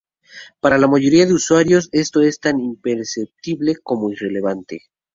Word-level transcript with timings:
Para 0.59 0.79
la 0.79 0.87
mayoría 0.87 1.27
de 1.27 1.35
usuarios 1.35 1.87
esto 1.91 2.21
es 2.21 2.39
tan 2.39 2.59
imperceptible 2.59 3.75
como 3.83 4.11
irrelevante. 4.11 4.81